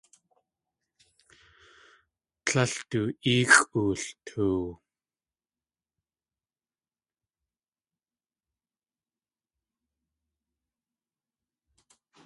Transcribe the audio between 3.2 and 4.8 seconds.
éexʼ ooltoow.